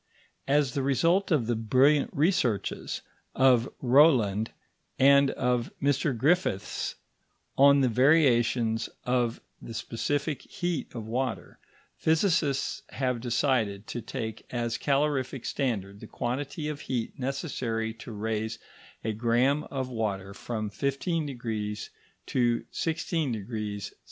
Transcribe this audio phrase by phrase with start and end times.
[0.47, 3.01] As the result of the brilliant researches
[3.35, 4.49] of Rowland
[4.97, 6.95] and of Mr Griffiths
[7.55, 11.59] on the variations of the specific heat of water,
[11.97, 18.57] physicists have decided to take as calorific standard the quantity of heat necessary to raise
[19.03, 21.89] a gramme of water from 15°
[22.25, 23.95] to 16° C.